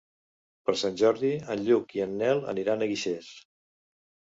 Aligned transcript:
Per 0.69 0.75
Sant 0.83 0.97
Jordi 1.01 1.31
en 1.57 1.63
Lluc 1.69 1.95
i 2.01 2.05
en 2.09 2.19
Nel 2.25 2.45
aniran 2.59 2.83
a 2.83 2.93
Guixers. 2.95 3.33